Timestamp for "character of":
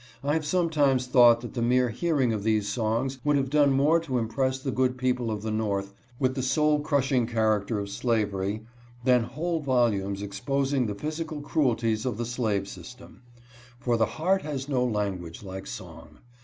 7.27-7.87